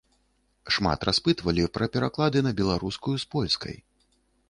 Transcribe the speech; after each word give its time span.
Шмат 0.77 0.99
распытвалі 1.09 1.67
пра 1.77 1.91
пераклады 1.97 2.45
на 2.51 2.57
беларускую 2.63 3.15
з 3.25 3.33
польскай. 3.37 3.75